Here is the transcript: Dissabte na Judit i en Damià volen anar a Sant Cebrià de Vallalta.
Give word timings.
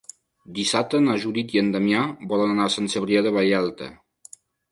Dissabte 0.59 1.01
na 1.07 1.17
Judit 1.25 1.53
i 1.57 1.61
en 1.61 1.69
Damià 1.75 2.01
volen 2.33 2.55
anar 2.55 2.67
a 2.69 2.73
Sant 2.79 2.91
Cebrià 2.95 3.23
de 3.27 3.35
Vallalta. 3.39 3.93